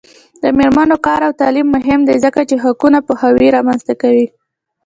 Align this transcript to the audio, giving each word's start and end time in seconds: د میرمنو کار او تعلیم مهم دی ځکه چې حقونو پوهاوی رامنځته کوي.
د 0.41 0.43
میرمنو 0.57 0.97
کار 1.05 1.19
او 1.27 1.33
تعلیم 1.41 1.67
مهم 1.75 1.99
دی 2.07 2.15
ځکه 2.25 2.39
چې 2.49 2.55
حقونو 2.63 2.99
پوهاوی 3.07 3.47
رامنځته 3.55 3.93
کوي. 4.01 4.27